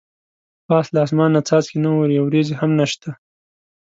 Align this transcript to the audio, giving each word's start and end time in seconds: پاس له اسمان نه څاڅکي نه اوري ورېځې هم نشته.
پاس 0.67 0.85
له 0.93 0.99
اسمان 1.05 1.29
نه 1.35 1.41
څاڅکي 1.47 1.77
نه 1.83 1.89
اوري 1.95 2.17
ورېځې 2.21 2.53
هم 2.61 2.71
نشته. 2.79 3.09